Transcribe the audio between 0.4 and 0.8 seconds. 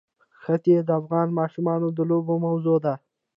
ښتې